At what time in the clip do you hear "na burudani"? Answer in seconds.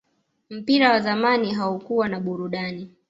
2.09-2.91